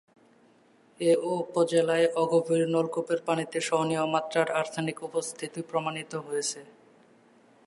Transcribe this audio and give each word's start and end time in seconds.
এ 0.99 1.11
উপজেলার 1.33 2.03
অগভীর 2.23 2.63
নলকূপের 2.67 3.19
পানিতে 3.27 3.57
সহনীয় 3.61 4.05
মাত্রার 4.05 4.47
আর্সেনিকের 4.59 5.05
উপস্থিতি 5.09 5.59
প্রমাণিত 5.69 6.11
হয়েছে। 6.27 6.59